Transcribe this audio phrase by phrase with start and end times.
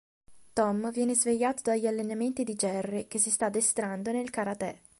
[0.53, 4.81] Tom viene svegliato dagli allenamenti di Jerry, che si sta addestrando nel karate.